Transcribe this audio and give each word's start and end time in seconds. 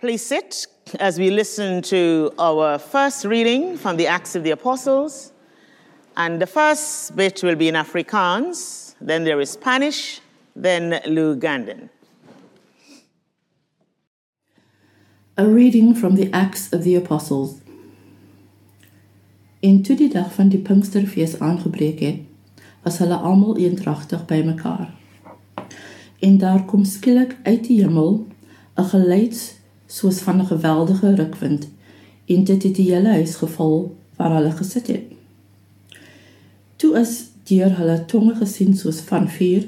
Please 0.00 0.24
sit 0.24 0.68
as 1.00 1.18
we 1.18 1.28
listen 1.28 1.82
to 1.82 2.30
our 2.38 2.78
first 2.78 3.24
reading 3.24 3.76
from 3.76 3.96
the 3.96 4.06
Acts 4.06 4.36
of 4.36 4.44
the 4.44 4.52
Apostles. 4.52 5.32
And 6.16 6.40
the 6.40 6.46
first 6.46 7.16
bit 7.16 7.42
will 7.42 7.56
be 7.56 7.66
in 7.66 7.74
Afrikaans, 7.74 8.94
then 9.00 9.24
there 9.24 9.40
is 9.40 9.50
Spanish, 9.50 10.20
then 10.54 11.00
Lugandan. 11.04 11.88
A 15.36 15.48
reading 15.48 15.96
from 15.96 16.14
the 16.14 16.32
Acts 16.32 16.72
of 16.72 16.84
the 16.84 16.94
Apostles. 16.94 17.56
En 19.60 19.82
toe 19.82 19.96
die 19.96 20.08
dag 20.08 20.32
van 20.32 20.48
die 20.48 20.62
Pinksterfees 20.62 21.40
aangebreek 21.40 21.98
het, 22.00 22.22
was 22.86 23.02
hulle 23.02 23.18
almal 23.18 23.58
eendragtig 23.58 24.26
bymekaar. 24.30 24.94
En 26.18 26.38
daar 26.38 26.64
kom 26.64 26.84
skielik 26.84 27.36
uit 27.42 27.64
die 27.66 27.82
hemel 27.82 28.26
'n 28.76 28.84
geluid 28.94 29.58
soos 29.88 30.18
van 30.20 30.40
'n 30.40 30.46
geweldige 30.46 31.14
rukwind 31.14 31.68
en 32.26 32.44
dit 32.44 32.62
het 32.62 32.74
die 32.74 32.92
hele 32.92 33.08
huis 33.08 33.34
geval 33.34 33.96
waar 34.16 34.34
hulle 34.34 34.50
gesit 34.50 34.86
het. 34.86 35.02
Toe 36.76 36.98
is 36.98 37.30
deur 37.42 37.76
hulle 37.76 38.04
tonge 38.04 38.34
gesien 38.34 38.76
soos 38.76 39.00
van 39.00 39.28
vuur 39.28 39.64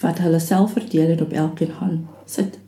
wat 0.00 0.18
hulle 0.18 0.38
self 0.38 0.72
verdeel 0.72 1.08
het 1.08 1.20
op 1.20 1.32
elkeen 1.32 1.70
hand 1.70 2.00
sit. 2.24 2.58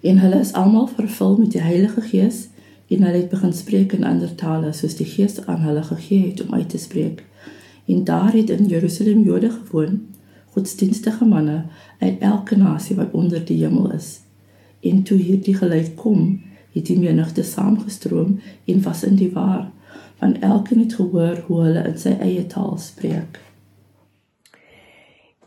En 0.00 0.18
hulle 0.18 0.40
is 0.40 0.52
almal 0.52 0.86
vervul 0.86 1.36
met 1.36 1.52
die 1.52 1.60
Heilige 1.60 2.00
Gees 2.00 2.48
en 2.88 3.02
hulle 3.02 3.20
het 3.20 3.28
begin 3.28 3.52
spreek 3.52 3.92
in 3.92 4.04
ander 4.04 4.34
tale 4.34 4.72
soos 4.72 4.96
die 4.96 5.08
Gees 5.08 5.46
aan 5.46 5.60
hulle 5.60 5.82
gegee 5.82 6.26
het 6.30 6.42
om 6.46 6.54
uit 6.54 6.68
te 6.68 6.78
spreek. 6.78 7.24
En 7.84 8.04
daar 8.04 8.32
het 8.32 8.50
in 8.50 8.66
Jerusalem 8.66 9.22
Jode 9.22 9.50
gewoon, 9.50 10.02
godsdienstige 10.50 11.24
manne 11.24 11.64
uit 11.98 12.18
elke 12.20 12.56
nasie 12.56 12.96
wat 12.96 13.12
onder 13.12 13.44
die 13.44 13.64
hemel 13.64 13.90
is. 13.92 14.23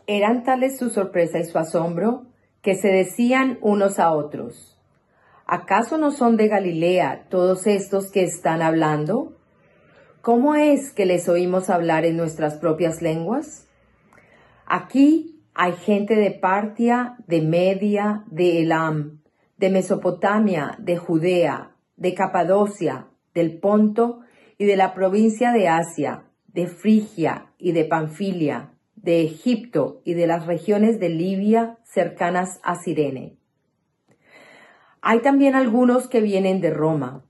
Eran 0.06 0.42
tales 0.42 0.78
su 0.78 0.90
sorpresa 0.90 1.38
y 1.38 1.44
su 1.44 1.58
asombro 1.58 2.26
que 2.62 2.74
se 2.74 2.88
decían 2.88 3.58
unos 3.60 3.98
a 3.98 4.12
otros, 4.12 4.78
¿acaso 5.46 5.98
no 5.98 6.10
son 6.10 6.36
de 6.36 6.48
Galilea 6.48 7.26
todos 7.28 7.66
estos 7.66 8.10
que 8.10 8.24
están 8.24 8.62
hablando? 8.62 9.36
¿Cómo 10.22 10.54
es 10.54 10.92
que 10.92 11.06
les 11.06 11.28
oímos 11.28 11.70
hablar 11.70 12.04
en 12.04 12.16
nuestras 12.16 12.54
propias 12.54 13.00
lenguas? 13.02 13.66
Aquí 14.66 15.40
hay 15.54 15.72
gente 15.72 16.16
de 16.16 16.30
Partia, 16.30 17.16
de 17.26 17.40
Media, 17.42 18.24
de 18.26 18.62
Elam, 18.62 19.17
de 19.58 19.70
Mesopotamia, 19.70 20.76
de 20.78 20.96
Judea, 20.96 21.76
de 21.96 22.14
Capadocia, 22.14 23.08
del 23.34 23.58
Ponto 23.58 24.20
y 24.56 24.64
de 24.64 24.76
la 24.76 24.94
provincia 24.94 25.52
de 25.52 25.68
Asia, 25.68 26.24
de 26.46 26.66
Frigia 26.66 27.52
y 27.58 27.72
de 27.72 27.84
Panfilia, 27.84 28.72
de 28.94 29.22
Egipto 29.22 30.00
y 30.04 30.14
de 30.14 30.26
las 30.26 30.46
regiones 30.46 30.98
de 31.00 31.08
Libia 31.08 31.78
cercanas 31.82 32.60
a 32.62 32.76
Sirene. 32.76 33.36
Hay 35.00 35.20
también 35.20 35.54
algunos 35.54 36.08
que 36.08 36.20
vienen 36.20 36.60
de 36.60 36.70
Roma. 36.70 37.24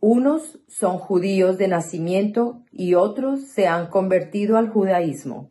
Unos 0.00 0.60
son 0.68 0.98
judíos 0.98 1.58
de 1.58 1.68
nacimiento 1.68 2.62
y 2.70 2.94
otros 2.94 3.48
se 3.48 3.66
han 3.66 3.88
convertido 3.88 4.56
al 4.56 4.68
judaísmo. 4.68 5.50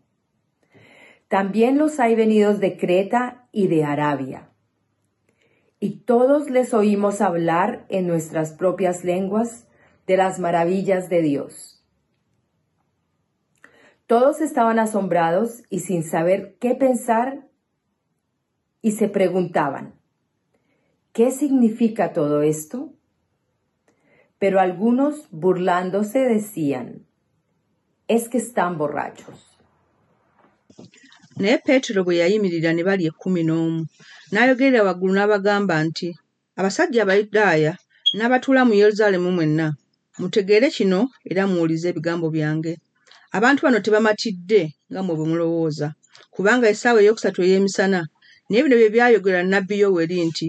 También 1.27 1.77
los 1.77 1.99
hay 1.99 2.16
venidos 2.16 2.59
de 2.59 2.77
Creta 2.77 3.47
y 3.52 3.67
de 3.67 3.83
Arabia. 3.83 4.50
Y 5.84 6.02
todos 6.02 6.52
les 6.52 6.76
oímos 6.76 7.22
hablar 7.22 7.88
en 7.90 8.06
nuestras 8.06 8.54
propias 8.54 9.04
lenguas 9.04 9.68
de 10.06 10.16
las 10.16 10.40
maravillas 10.40 11.10
de 11.10 11.24
Dios. 11.24 11.84
Todos 14.06 14.41
estaban 14.41 14.78
asombrados 14.78 15.64
y 15.72 15.80
sin 15.80 16.03
saber 16.03 16.56
qué 16.59 16.75
pensar 16.75 17.47
y 18.84 18.91
se 18.91 19.08
preguntaban, 19.08 19.96
¿qué 21.14 21.31
significa 21.31 22.14
todo 22.14 22.44
esto? 22.44 22.94
Pero 24.38 24.59
algunos 24.59 25.30
burlándose 25.31 26.20
decían, 26.20 27.08
es 28.08 28.30
que 28.30 28.38
están 28.38 28.78
borrachos. 28.78 29.50
Naye 31.41 31.57
peetero 31.66 32.00
bwe 32.06 32.19
yayimirira 32.22 32.72
ne 32.74 32.84
bali 32.88 33.03
ekkumi 33.09 33.41
n'omu 33.47 33.81
n'ayogerera 34.31 34.85
waggulu 34.88 35.13
n'abagamba 35.16 35.75
nti 35.88 36.07
abasajja 36.59 37.00
abayudaaya 37.03 37.72
n'abatuula 38.18 38.62
mu 38.68 38.74
yerusaalemu 38.81 39.29
mwenna 39.35 39.68
mutegeere 40.19 40.68
kino 40.75 41.00
era 41.29 41.44
muwulize 41.50 41.88
ebigambo 41.91 42.28
byange. 42.35 42.74
Abantu 43.38 43.59
bano 43.66 43.79
tebamatidde 43.85 44.62
nga 44.91 45.00
mwe 45.03 45.13
bwe 45.18 45.25
mulowooza 45.31 45.88
kubanga 46.34 46.66
essaawa 46.74 47.00
ey'okusatu 47.02 47.40
ey'emisana 47.46 48.00
naye 48.47 48.62
bino 48.63 48.75
bye 48.78 48.94
byayogerwa 48.96 49.41
nnabbi 49.46 49.75
yoweri 49.81 50.18
nti 50.29 50.47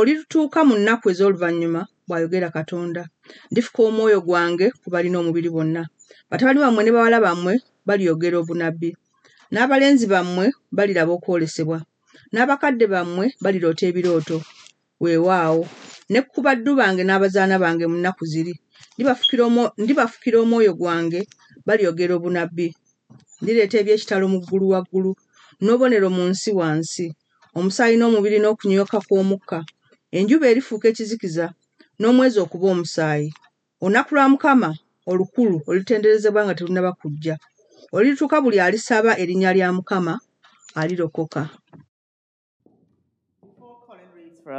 olituuka 0.00 0.60
mu 0.68 0.74
nnaku 0.80 1.04
ez'oluvannyuma 1.12 1.80
bw'ayogera 2.08 2.48
katonda 2.56 3.02
ndifuka 3.50 3.80
omwoyo 3.88 4.18
gwange 4.26 4.66
ku 4.80 4.86
balina 4.92 5.16
omubiri 5.20 5.50
bonna. 5.54 5.82
Batabani 6.30 6.58
bammwe 6.64 6.82
ne 6.84 6.90
bawala 6.96 7.18
bammwe 7.26 7.54
balyogera 7.86 8.36
obunabbi 8.42 8.90
n'abalenzi 9.52 10.06
bammwe 10.12 10.46
baliraba 10.76 11.12
okwolesebwa. 11.18 11.78
N'abakadde 12.32 12.86
bammwe 12.94 13.26
baliroota 13.42 13.84
ebirooto. 13.90 14.38
Weewaawo. 15.02 15.62
Ne 16.10 16.20
ku 16.22 16.38
baddu 16.46 16.70
bange 16.80 17.02
n'abazaana 17.04 17.56
bange 17.62 17.84
mu 17.90 17.96
nnaku 17.98 18.24
ziri 18.32 18.54
ndibafukira 19.82 20.38
omwoyo 20.42 20.72
gwange 20.80 21.20
balyogera 21.66 22.12
obunabbi. 22.18 22.68
Ndireeta 23.42 23.76
eby'ekitalo 23.82 24.24
mu 24.32 24.38
ggulu 24.42 24.66
waggulu 24.72 25.10
n'obonero 25.64 26.08
mu 26.16 26.22
nsi 26.30 26.50
wansi. 26.58 27.06
Omusaayi 27.58 27.94
n'omubiri 27.98 28.38
n'okunyooka 28.40 28.98
kw'omukka. 29.06 29.58
Enjuba 30.16 30.46
erifuuka 30.52 30.86
ekizikiza 30.92 31.46
n'omwezi 32.00 32.38
okuba 32.44 32.66
omusaayi. 32.74 33.28
Olunaku 33.82 34.10
lwa 34.14 34.26
mukama 34.32 34.70
olukulu 35.10 35.56
olitenderezebwa 35.68 36.40
nga 36.44 36.54
terunnaba 36.58 36.92
kujja 37.00 37.34
olituuka 37.92 38.40
buli 38.40 38.60
alisaba 38.60 39.18
erinnya 39.18 39.52
lya 39.52 39.72
mukama 39.72 40.20
alirokoka 40.74 41.48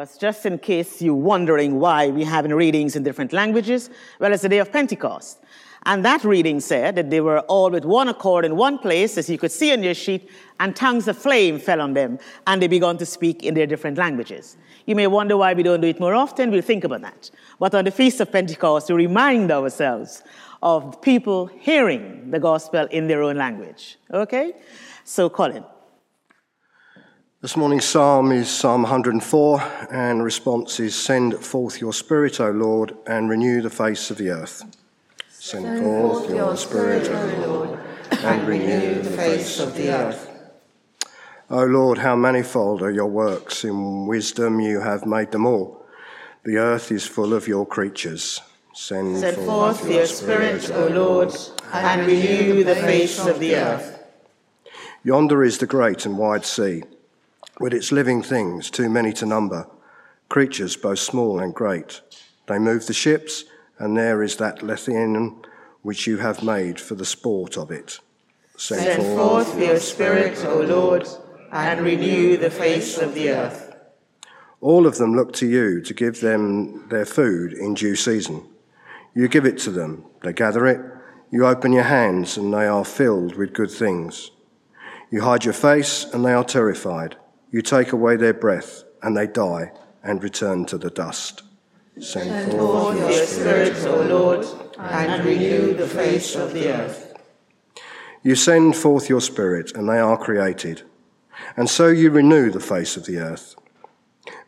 us, 0.01 0.17
just 0.17 0.45
in 0.45 0.57
case 0.57 1.01
you're 1.01 1.13
wondering 1.13 1.79
why 1.79 2.07
we 2.07 2.23
have 2.23 2.45
readings 2.45 2.95
in 2.95 3.03
different 3.03 3.33
languages, 3.33 3.89
well, 4.19 4.33
it's 4.33 4.41
the 4.41 4.49
day 4.49 4.59
of 4.59 4.71
Pentecost. 4.71 5.39
And 5.83 6.05
that 6.05 6.23
reading 6.23 6.59
said 6.59 6.95
that 6.95 7.09
they 7.09 7.21
were 7.21 7.39
all 7.41 7.71
with 7.71 7.85
one 7.85 8.07
accord 8.07 8.45
in 8.45 8.55
one 8.55 8.77
place, 8.77 9.17
as 9.17 9.29
you 9.29 9.39
could 9.39 9.51
see 9.51 9.73
on 9.73 9.81
your 9.81 9.95
sheet, 9.95 10.29
and 10.59 10.75
tongues 10.75 11.07
of 11.07 11.17
flame 11.17 11.57
fell 11.57 11.81
on 11.81 11.93
them, 11.93 12.19
and 12.45 12.61
they 12.61 12.67
began 12.67 12.97
to 12.99 13.05
speak 13.05 13.43
in 13.43 13.55
their 13.55 13.65
different 13.65 13.97
languages. 13.97 14.57
You 14.85 14.95
may 14.95 15.07
wonder 15.07 15.37
why 15.37 15.53
we 15.53 15.63
don't 15.63 15.81
do 15.81 15.87
it 15.87 15.99
more 15.99 16.13
often. 16.13 16.51
We'll 16.51 16.61
think 16.61 16.83
about 16.83 17.01
that. 17.01 17.31
But 17.59 17.73
on 17.73 17.85
the 17.85 17.91
Feast 17.91 18.19
of 18.21 18.31
Pentecost, 18.31 18.89
we 18.89 18.95
remind 18.95 19.51
ourselves 19.51 20.23
of 20.61 21.01
people 21.01 21.47
hearing 21.47 22.29
the 22.29 22.39
gospel 22.39 22.85
in 22.91 23.07
their 23.07 23.23
own 23.23 23.37
language. 23.37 23.97
Okay? 24.13 24.53
So, 25.03 25.29
Colin. 25.29 25.65
This 27.41 27.57
morning's 27.57 27.85
psalm 27.85 28.31
is 28.31 28.51
Psalm 28.51 28.83
104, 28.83 29.87
and 29.91 30.23
response 30.23 30.79
is 30.79 30.93
Send 30.93 31.33
forth 31.33 31.81
your 31.81 31.91
Spirit, 31.91 32.39
O 32.39 32.51
Lord, 32.51 32.95
and 33.07 33.31
renew 33.31 33.63
the 33.63 33.69
face 33.71 34.11
of 34.11 34.17
the 34.17 34.29
earth. 34.29 34.63
Send, 35.44 35.84
forth 35.84 36.29
your 36.29 36.56
Spirit, 36.56 37.09
O 37.09 37.47
Lord, 37.47 37.79
and 38.12 38.47
renew 38.47 39.02
the 39.02 39.09
face 39.09 39.59
of 39.59 39.74
the 39.74 39.90
earth. 39.90 40.29
O 41.50 41.63
Lord, 41.63 41.97
how 41.97 42.16
manifold 42.16 42.84
are 42.84 42.91
your 42.91 43.07
works. 43.07 43.63
In 43.63 44.06
wisdom 44.06 44.59
you 44.59 44.81
have 44.81 45.07
made 45.07 45.32
them 45.32 45.47
all. 45.47 45.84
The 46.43 46.58
earth 46.58 46.91
is 46.91 47.08
full 47.08 47.34
of 47.34 47.47
your 47.47 47.66
creatures. 47.66 48.40
Send, 48.76 49.17
Send 49.17 49.38
forth, 49.38 49.79
forth 49.79 49.91
your 49.91 50.05
Spirit, 50.05 50.70
O 50.70 50.85
Lord, 50.90 51.34
and 51.73 52.05
renew 52.05 52.64
the 52.64 52.76
face 52.76 53.26
of 53.26 53.40
the 53.40 53.55
earth. 53.55 53.99
Yonder 55.03 55.44
is 55.44 55.58
the 55.58 55.66
great 55.66 56.05
and 56.05 56.20
wide 56.20 56.46
sea 56.46 56.84
with 57.59 57.73
its 57.73 57.91
living 57.91 58.22
things, 58.22 58.70
too 58.70 58.91
many 58.91 59.11
to 59.14 59.26
number, 59.26 59.67
creatures 60.29 60.76
both 60.76 60.99
small 60.99 61.40
and 61.40 61.55
great. 61.55 62.02
They 62.46 62.59
move 62.59 62.85
the 62.85 62.94
ships, 62.94 63.46
and 63.81 63.97
there 63.97 64.22
is 64.22 64.37
that 64.37 64.61
Leviathan 64.61 65.41
which 65.81 66.05
you 66.05 66.17
have 66.17 66.43
made 66.43 66.79
for 66.79 66.93
the 66.93 67.05
sport 67.05 67.57
of 67.57 67.72
it. 67.72 67.99
Send, 68.55 68.81
Send 68.81 69.03
forth, 69.03 69.47
forth 69.47 69.59
your 69.59 69.79
Spirit, 69.79 70.45
O 70.45 70.61
Lord, 70.61 71.07
and 71.51 71.81
renew 71.81 72.37
the 72.37 72.51
face 72.51 72.99
of 72.99 73.16
the 73.16 73.31
earth. 73.31 73.75
All 74.61 74.85
of 74.85 74.97
them 74.99 75.16
look 75.16 75.33
to 75.33 75.47
you 75.47 75.81
to 75.81 75.93
give 75.95 76.22
them 76.22 76.87
their 76.89 77.05
food 77.05 77.53
in 77.53 77.73
due 77.73 77.95
season. 77.95 78.47
You 79.16 79.28
give 79.28 79.45
it 79.45 79.57
to 79.59 79.72
them, 79.72 80.05
they 80.22 80.34
gather 80.34 80.67
it. 80.67 80.79
You 81.31 81.47
open 81.47 81.72
your 81.73 81.84
hands, 81.84 82.37
and 82.37 82.53
they 82.53 82.67
are 82.67 82.85
filled 82.85 83.35
with 83.35 83.53
good 83.53 83.72
things. 83.72 84.29
You 85.09 85.22
hide 85.22 85.43
your 85.43 85.55
face, 85.55 86.05
and 86.13 86.23
they 86.23 86.34
are 86.34 86.43
terrified. 86.43 87.16
You 87.51 87.63
take 87.63 87.91
away 87.93 88.16
their 88.16 88.34
breath, 88.34 88.84
and 89.01 89.17
they 89.17 89.25
die. 89.25 89.72
and 90.03 90.23
return 90.23 90.66
to 90.66 90.79
the 90.79 90.89
dust. 90.89 91.43
Send 92.01 92.51
forth 92.51 92.97
your 92.97 93.25
Spirit, 93.25 93.85
O 93.85 94.01
Lord, 94.01 94.45
and 94.79 95.23
renew 95.23 95.75
the 95.75 95.87
face 95.87 96.35
of 96.35 96.51
the 96.51 96.73
earth. 96.73 97.13
You 98.23 98.33
send 98.33 98.75
forth 98.75 99.07
your 99.07 99.21
Spirit, 99.21 99.71
and 99.75 99.87
they 99.87 99.99
are 99.99 100.17
created, 100.17 100.81
and 101.55 101.69
so 101.69 101.87
you 101.87 102.09
renew 102.09 102.49
the 102.49 102.59
face 102.59 102.97
of 102.97 103.05
the 103.05 103.19
earth. 103.19 103.55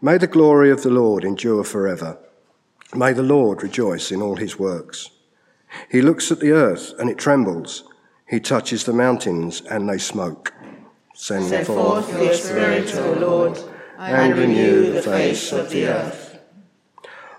May 0.01 0.17
the 0.17 0.27
glory 0.27 0.71
of 0.71 0.81
the 0.81 0.89
Lord 0.89 1.23
endure 1.23 1.63
forever. 1.63 2.17
May 2.95 3.13
the 3.13 3.23
Lord 3.23 3.61
rejoice 3.61 4.11
in 4.11 4.21
all 4.21 4.37
his 4.37 4.57
works. 4.57 5.11
He 5.89 6.01
looks 6.01 6.31
at 6.31 6.39
the 6.39 6.51
earth, 6.51 6.93
and 6.97 7.07
it 7.07 7.19
trembles. 7.19 7.83
He 8.27 8.39
touches 8.39 8.83
the 8.83 8.93
mountains, 8.93 9.61
and 9.61 9.87
they 9.87 9.99
smoke. 9.99 10.53
Send, 11.13 11.45
Send 11.45 11.67
forth 11.67 12.11
your 12.11 12.33
Spirit, 12.33 12.95
O 12.95 13.13
Lord, 13.13 13.59
and 13.99 14.37
renew 14.37 14.91
the 14.91 15.03
face 15.03 15.51
of 15.51 15.69
the 15.69 15.85
earth. 15.85 16.32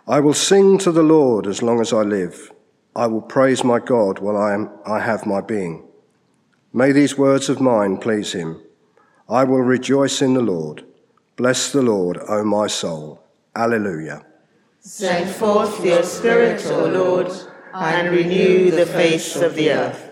I 0.06 0.20
will 0.20 0.34
sing 0.34 0.76
to 0.78 0.92
the 0.92 1.02
Lord 1.02 1.46
as 1.46 1.62
long 1.62 1.80
as 1.80 1.90
I 1.90 2.02
live. 2.02 2.52
I 2.94 3.06
will 3.06 3.22
praise 3.22 3.64
my 3.64 3.78
God 3.78 4.18
while 4.18 4.36
I, 4.36 4.52
am, 4.52 4.68
I 4.84 5.00
have 5.00 5.24
my 5.24 5.40
being. 5.40 5.82
May 6.74 6.92
these 6.92 7.16
words 7.16 7.48
of 7.48 7.58
mine 7.58 7.96
please 7.96 8.32
him. 8.32 8.60
I 9.30 9.44
will 9.44 9.62
rejoice 9.62 10.20
in 10.20 10.34
the 10.34 10.42
Lord. 10.42 10.84
Bless 11.36 11.72
the 11.72 11.80
Lord, 11.80 12.18
O 12.28 12.44
my 12.44 12.66
soul. 12.66 13.24
Alleluia. 13.56 14.26
Send 14.80 15.30
forth 15.30 15.82
your 15.82 16.02
Spirit, 16.02 16.66
O 16.66 16.84
Lord, 16.84 17.32
and 17.72 18.10
renew 18.14 18.70
the 18.70 18.84
face 18.84 19.36
of 19.36 19.54
the 19.54 19.70
earth. 19.70 20.10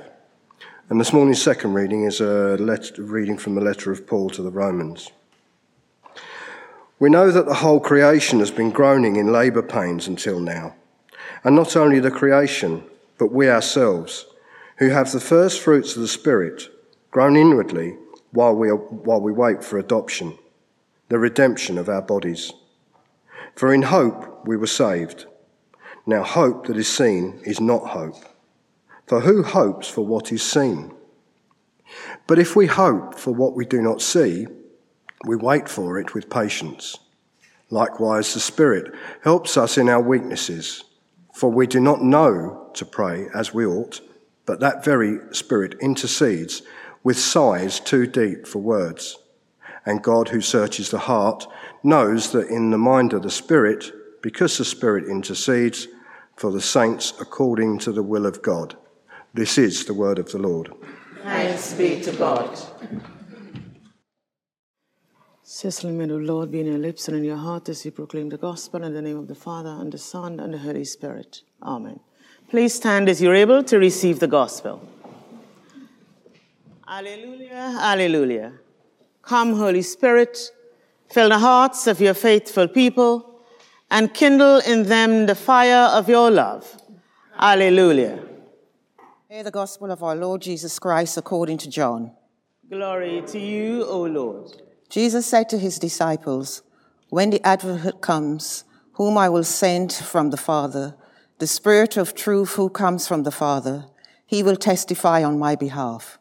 And 0.88 0.98
this 0.98 1.12
morning's 1.12 1.42
second 1.42 1.74
reading 1.74 2.04
is 2.04 2.18
a 2.22 2.56
letter, 2.56 3.02
reading 3.02 3.36
from 3.36 3.56
the 3.56 3.60
letter 3.60 3.92
of 3.92 4.06
Paul 4.06 4.30
to 4.30 4.42
the 4.42 4.50
Romans. 4.50 5.10
We 7.02 7.10
know 7.10 7.32
that 7.32 7.46
the 7.46 7.54
whole 7.54 7.80
creation 7.80 8.38
has 8.38 8.52
been 8.52 8.70
groaning 8.70 9.16
in 9.16 9.32
labour 9.32 9.62
pains 9.62 10.06
until 10.06 10.38
now. 10.38 10.76
And 11.42 11.56
not 11.56 11.74
only 11.74 11.98
the 11.98 12.12
creation, 12.12 12.84
but 13.18 13.32
we 13.32 13.50
ourselves, 13.50 14.26
who 14.76 14.90
have 14.90 15.10
the 15.10 15.18
first 15.18 15.60
fruits 15.60 15.96
of 15.96 16.02
the 16.02 16.06
Spirit, 16.06 16.68
groan 17.10 17.34
inwardly 17.34 17.96
while 18.30 18.54
we, 18.54 18.68
while 18.68 19.20
we 19.20 19.32
wait 19.32 19.64
for 19.64 19.80
adoption, 19.80 20.38
the 21.08 21.18
redemption 21.18 21.76
of 21.76 21.88
our 21.88 22.02
bodies. 22.02 22.52
For 23.56 23.74
in 23.74 23.82
hope 23.82 24.46
we 24.46 24.56
were 24.56 24.68
saved. 24.68 25.26
Now, 26.06 26.22
hope 26.22 26.68
that 26.68 26.76
is 26.76 26.86
seen 26.86 27.40
is 27.42 27.60
not 27.60 27.84
hope. 27.84 28.24
For 29.08 29.22
who 29.22 29.42
hopes 29.42 29.88
for 29.88 30.06
what 30.06 30.30
is 30.30 30.44
seen? 30.44 30.94
But 32.28 32.38
if 32.38 32.54
we 32.54 32.66
hope 32.66 33.18
for 33.18 33.32
what 33.32 33.56
we 33.56 33.66
do 33.66 33.82
not 33.82 34.00
see, 34.00 34.46
we 35.24 35.36
wait 35.36 35.68
for 35.68 35.98
it 35.98 36.14
with 36.14 36.30
patience. 36.30 36.98
Likewise, 37.70 38.34
the 38.34 38.40
Spirit 38.40 38.92
helps 39.22 39.56
us 39.56 39.78
in 39.78 39.88
our 39.88 40.02
weaknesses, 40.02 40.84
for 41.34 41.50
we 41.50 41.66
do 41.66 41.80
not 41.80 42.02
know 42.02 42.70
to 42.74 42.84
pray 42.84 43.28
as 43.34 43.54
we 43.54 43.64
ought, 43.64 44.00
but 44.44 44.60
that 44.60 44.84
very 44.84 45.18
Spirit 45.32 45.76
intercedes 45.80 46.62
with 47.02 47.18
sighs 47.18 47.80
too 47.80 48.06
deep 48.06 48.46
for 48.46 48.58
words. 48.58 49.18
And 49.86 50.02
God, 50.02 50.28
who 50.28 50.40
searches 50.40 50.90
the 50.90 50.98
heart, 50.98 51.46
knows 51.82 52.32
that 52.32 52.48
in 52.48 52.70
the 52.70 52.78
mind 52.78 53.12
of 53.12 53.22
the 53.22 53.30
Spirit, 53.30 53.90
because 54.22 54.58
the 54.58 54.64
Spirit 54.64 55.08
intercedes 55.08 55.88
for 56.36 56.50
the 56.52 56.60
saints 56.60 57.14
according 57.20 57.78
to 57.78 57.92
the 57.92 58.02
will 58.02 58.26
of 58.26 58.42
God. 58.42 58.76
This 59.34 59.58
is 59.58 59.84
the 59.84 59.94
word 59.94 60.18
of 60.18 60.30
the 60.30 60.38
Lord. 60.38 60.72
Thanks 61.22 61.72
be 61.74 62.00
to 62.02 62.12
God. 62.12 62.60
Cecily, 65.54 65.92
may 65.92 66.06
the 66.06 66.14
Lord 66.14 66.50
be 66.50 66.60
in 66.60 66.66
your 66.66 66.78
lips 66.78 67.08
and 67.08 67.16
in 67.18 67.24
your 67.24 67.36
heart 67.36 67.68
as 67.68 67.84
you 67.84 67.90
proclaim 67.90 68.30
the 68.30 68.38
gospel 68.38 68.82
in 68.84 68.94
the 68.94 69.02
name 69.02 69.18
of 69.18 69.28
the 69.28 69.34
Father, 69.34 69.68
and 69.68 69.92
the 69.92 69.98
Son, 69.98 70.40
and 70.40 70.54
the 70.54 70.58
Holy 70.58 70.82
Spirit. 70.82 71.42
Amen. 71.62 72.00
Please 72.48 72.72
stand 72.72 73.06
as 73.06 73.20
you're 73.20 73.34
able 73.34 73.62
to 73.64 73.78
receive 73.78 74.18
the 74.18 74.26
gospel. 74.26 74.80
Alleluia, 76.88 77.76
alleluia. 77.78 78.52
Come, 79.20 79.54
Holy 79.54 79.82
Spirit, 79.82 80.38
fill 81.10 81.28
the 81.28 81.38
hearts 81.38 81.86
of 81.86 82.00
your 82.00 82.14
faithful 82.14 82.66
people 82.66 83.42
and 83.90 84.14
kindle 84.14 84.56
in 84.66 84.84
them 84.84 85.26
the 85.26 85.34
fire 85.34 85.90
of 85.98 86.08
your 86.08 86.30
love. 86.30 86.80
Alleluia. 87.38 88.18
Hear 89.28 89.42
the 89.42 89.50
gospel 89.50 89.90
of 89.90 90.02
our 90.02 90.16
Lord 90.16 90.40
Jesus 90.40 90.78
Christ 90.78 91.18
according 91.18 91.58
to 91.58 91.68
John. 91.68 92.12
Glory 92.70 93.22
to 93.26 93.38
you, 93.38 93.84
O 93.84 94.04
Lord. 94.04 94.62
Jesus 94.92 95.24
said 95.24 95.48
to 95.48 95.58
his 95.58 95.78
disciples, 95.78 96.60
When 97.08 97.30
the 97.30 97.40
advocate 97.46 98.02
comes, 98.02 98.64
whom 98.92 99.16
I 99.16 99.30
will 99.30 99.42
send 99.42 99.90
from 99.90 100.28
the 100.28 100.36
Father, 100.36 100.94
the 101.38 101.46
Spirit 101.46 101.96
of 101.96 102.14
truth 102.14 102.56
who 102.56 102.68
comes 102.68 103.08
from 103.08 103.22
the 103.22 103.30
Father, 103.30 103.86
he 104.26 104.42
will 104.42 104.54
testify 104.54 105.24
on 105.24 105.38
my 105.38 105.56
behalf. 105.56 106.18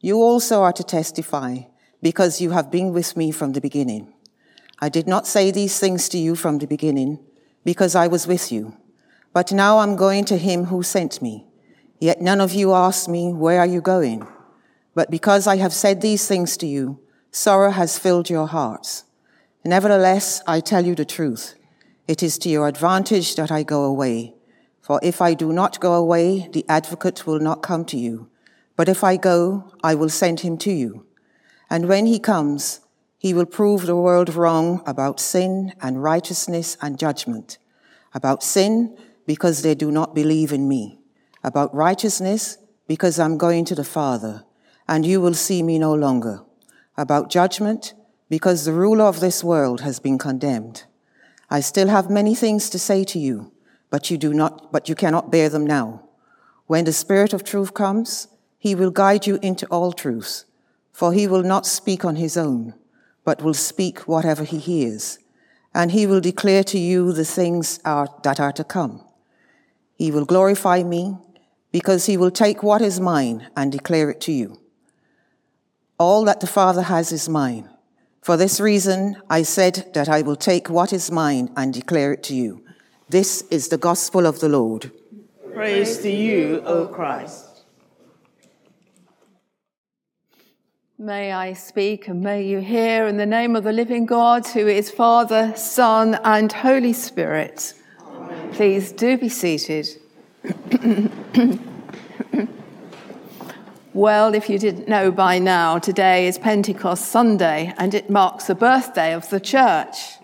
You 0.00 0.22
also 0.22 0.62
are 0.62 0.72
to 0.72 0.82
testify, 0.82 1.64
because 2.00 2.40
you 2.40 2.52
have 2.52 2.70
been 2.70 2.94
with 2.94 3.14
me 3.14 3.30
from 3.30 3.52
the 3.52 3.60
beginning. 3.60 4.14
I 4.78 4.88
did 4.88 5.06
not 5.06 5.26
say 5.26 5.50
these 5.50 5.78
things 5.78 6.08
to 6.08 6.16
you 6.16 6.34
from 6.34 6.60
the 6.60 6.66
beginning, 6.66 7.18
because 7.62 7.94
I 7.94 8.06
was 8.06 8.26
with 8.26 8.50
you. 8.50 8.74
But 9.34 9.52
now 9.52 9.80
I'm 9.80 9.96
going 9.96 10.24
to 10.24 10.38
him 10.38 10.64
who 10.64 10.82
sent 10.82 11.20
me. 11.20 11.46
Yet 12.00 12.22
none 12.22 12.40
of 12.40 12.54
you 12.54 12.72
asked 12.72 13.06
me, 13.06 13.34
Where 13.34 13.60
are 13.60 13.66
you 13.66 13.82
going? 13.82 14.26
But 14.94 15.10
because 15.10 15.46
I 15.46 15.56
have 15.56 15.74
said 15.74 16.00
these 16.00 16.26
things 16.26 16.56
to 16.56 16.66
you, 16.66 17.03
sorrow 17.34 17.72
has 17.72 17.98
filled 17.98 18.30
your 18.30 18.46
hearts. 18.46 19.02
Nevertheless, 19.64 20.40
I 20.46 20.60
tell 20.60 20.86
you 20.86 20.94
the 20.94 21.04
truth. 21.04 21.56
It 22.06 22.22
is 22.22 22.38
to 22.38 22.48
your 22.48 22.68
advantage 22.68 23.34
that 23.34 23.50
I 23.50 23.64
go 23.64 23.82
away. 23.82 24.34
For 24.80 25.00
if 25.02 25.20
I 25.20 25.34
do 25.34 25.52
not 25.52 25.80
go 25.80 25.94
away, 25.94 26.48
the 26.52 26.64
advocate 26.68 27.26
will 27.26 27.40
not 27.40 27.60
come 27.62 27.84
to 27.86 27.96
you. 27.96 28.30
But 28.76 28.88
if 28.88 29.02
I 29.02 29.16
go, 29.16 29.72
I 29.82 29.96
will 29.96 30.10
send 30.10 30.40
him 30.40 30.56
to 30.58 30.70
you. 30.70 31.06
And 31.68 31.88
when 31.88 32.06
he 32.06 32.20
comes, 32.20 32.80
he 33.18 33.34
will 33.34 33.46
prove 33.46 33.86
the 33.86 33.96
world 33.96 34.34
wrong 34.34 34.82
about 34.86 35.18
sin 35.18 35.72
and 35.80 36.02
righteousness 36.02 36.76
and 36.80 37.00
judgment. 37.00 37.58
About 38.12 38.44
sin, 38.44 38.96
because 39.26 39.62
they 39.62 39.74
do 39.74 39.90
not 39.90 40.14
believe 40.14 40.52
in 40.52 40.68
me. 40.68 41.00
About 41.42 41.74
righteousness, 41.74 42.58
because 42.86 43.18
I'm 43.18 43.38
going 43.38 43.64
to 43.64 43.74
the 43.74 43.82
Father, 43.82 44.44
and 44.86 45.04
you 45.04 45.20
will 45.20 45.34
see 45.34 45.64
me 45.64 45.80
no 45.80 45.94
longer. 45.94 46.43
About 46.96 47.30
judgment, 47.30 47.94
because 48.28 48.64
the 48.64 48.72
ruler 48.72 49.04
of 49.04 49.20
this 49.20 49.42
world 49.42 49.80
has 49.80 49.98
been 49.98 50.18
condemned. 50.18 50.84
I 51.50 51.60
still 51.60 51.88
have 51.88 52.10
many 52.10 52.34
things 52.34 52.70
to 52.70 52.78
say 52.78 53.04
to 53.04 53.18
you, 53.18 53.52
but 53.90 54.10
you 54.10 54.18
do 54.18 54.32
not, 54.32 54.72
but 54.72 54.88
you 54.88 54.94
cannot 54.94 55.30
bear 55.30 55.48
them 55.48 55.66
now. 55.66 56.08
When 56.66 56.84
the 56.84 56.92
Spirit 56.92 57.32
of 57.32 57.44
truth 57.44 57.74
comes, 57.74 58.28
he 58.58 58.74
will 58.74 58.90
guide 58.90 59.26
you 59.26 59.38
into 59.42 59.66
all 59.66 59.92
truth, 59.92 60.44
for 60.92 61.12
he 61.12 61.26
will 61.26 61.42
not 61.42 61.66
speak 61.66 62.04
on 62.04 62.16
his 62.16 62.36
own 62.36 62.74
but 63.24 63.42
will 63.42 63.54
speak 63.54 64.00
whatever 64.00 64.44
he 64.44 64.58
hears, 64.58 65.18
and 65.72 65.90
he 65.90 66.06
will 66.06 66.20
declare 66.20 66.62
to 66.62 66.78
you 66.78 67.12
the 67.12 67.24
things 67.24 67.80
are, 67.84 68.08
that 68.22 68.38
are 68.38 68.52
to 68.52 68.62
come. 68.62 69.02
He 69.96 70.10
will 70.10 70.26
glorify 70.26 70.82
me, 70.82 71.16
because 71.72 72.06
he 72.06 72.16
will 72.16 72.30
take 72.30 72.62
what 72.62 72.82
is 72.82 73.00
mine 73.00 73.48
and 73.56 73.72
declare 73.72 74.10
it 74.10 74.20
to 74.22 74.32
you. 74.32 74.60
All 75.98 76.24
that 76.24 76.40
the 76.40 76.46
Father 76.46 76.82
has 76.82 77.12
is 77.12 77.28
mine. 77.28 77.68
For 78.20 78.36
this 78.36 78.58
reason, 78.58 79.16
I 79.30 79.42
said 79.42 79.90
that 79.94 80.08
I 80.08 80.22
will 80.22 80.34
take 80.34 80.68
what 80.68 80.92
is 80.92 81.10
mine 81.10 81.50
and 81.56 81.72
declare 81.72 82.12
it 82.12 82.22
to 82.24 82.34
you. 82.34 82.64
This 83.08 83.42
is 83.50 83.68
the 83.68 83.78
gospel 83.78 84.26
of 84.26 84.40
the 84.40 84.48
Lord. 84.48 84.90
Praise 85.52 85.98
to 85.98 86.10
you, 86.10 86.62
O 86.64 86.86
Christ. 86.86 87.64
May 90.98 91.32
I 91.32 91.52
speak 91.52 92.08
and 92.08 92.22
may 92.22 92.42
you 92.42 92.58
hear 92.58 93.06
in 93.06 93.16
the 93.16 93.26
name 93.26 93.54
of 93.54 93.62
the 93.62 93.72
living 93.72 94.06
God, 94.06 94.46
who 94.48 94.66
is 94.66 94.90
Father, 94.90 95.54
Son, 95.54 96.18
and 96.24 96.50
Holy 96.50 96.92
Spirit. 96.92 97.74
Amen. 98.00 98.52
Please 98.52 98.90
do 98.90 99.16
be 99.16 99.28
seated. 99.28 99.86
well, 103.94 104.34
if 104.34 104.50
you 104.50 104.58
didn't 104.58 104.88
know 104.88 105.10
by 105.10 105.38
now, 105.38 105.78
today 105.78 106.26
is 106.26 106.38
Pentecost 106.38 107.06
Sunday 107.06 107.72
and 107.78 107.94
it 107.94 108.10
marks 108.10 108.44
the 108.44 108.54
birthday 108.54 109.14
of 109.14 109.30
the 109.30 109.40
church. 109.40 110.18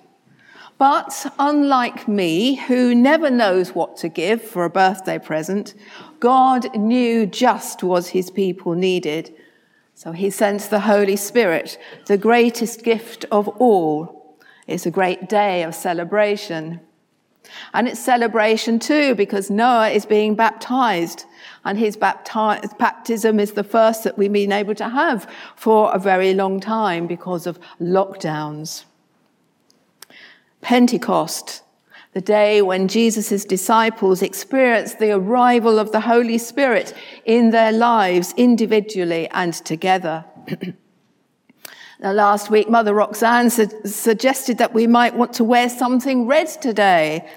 But 0.77 1.33
unlike 1.39 2.09
me, 2.09 2.57
who 2.57 2.95
never 2.95 3.31
knows 3.31 3.75
what 3.75 3.97
to 3.99 4.09
give 4.09 4.43
for 4.43 4.65
a 4.65 4.71
birthday 4.71 5.19
present, 5.19 5.75
God 6.19 6.77
knew 6.77 7.27
just 7.27 7.83
what 7.83 8.09
his 8.09 8.31
people 8.31 8.75
needed 8.75 9.35
so 10.01 10.13
he 10.13 10.31
sends 10.31 10.69
the 10.69 10.81
Holy 10.81 11.17
Spirit, 11.17 11.79
the 12.07 12.17
greatest 12.17 12.83
gift 12.83 13.27
of 13.31 13.49
all. 13.49 14.39
It's 14.67 14.87
a 14.87 14.91
great 14.91 15.29
day 15.29 15.63
of 15.63 15.75
celebration. 15.75 16.81
And 17.75 17.87
it's 17.87 18.01
celebration 18.01 18.79
too 18.79 19.15
because 19.15 19.51
Noah 19.51 19.91
is 19.91 20.07
being 20.07 20.35
baptized 20.35 21.27
and 21.65 21.79
his 21.79 21.97
bapti- 21.97 22.79
baptism 22.79 23.39
is 23.39 23.53
the 23.53 23.65
first 23.65 24.05
that 24.05 24.17
we've 24.17 24.33
been 24.33 24.53
able 24.53 24.75
to 24.75 24.89
have 24.89 25.31
for 25.57 25.95
a 25.95 25.99
very 25.99 26.33
long 26.33 26.61
time 26.61 27.07
because 27.07 27.47
of 27.47 27.59
lockdowns. 27.81 28.85
Pentecost, 30.63 31.63
the 32.13 32.21
day 32.21 32.61
when 32.63 32.89
Jesus' 32.89 33.45
disciples 33.45 34.23
experienced 34.23 34.99
the 34.99 35.13
arrival 35.13 35.79
of 35.79 35.93
the 35.93 36.01
Holy 36.01 36.39
Spirit 36.39 36.95
in 37.25 37.51
their 37.51 37.73
lives 37.73 38.35
individually 38.37 39.29
and 39.31 39.55
together. 39.55 40.25
now, 42.01 42.13
last 42.13 42.51
week, 42.51 42.69
Mother 42.69 42.95
Roxanne 42.95 43.51
su- 43.51 43.69
suggested 43.85 44.59
that 44.59 44.75
we 44.75 44.87
might 44.87 45.15
want 45.15 45.33
to 45.35 45.45
wear 45.45 45.69
something 45.69 46.27
red 46.27 46.49
today. 46.49 47.29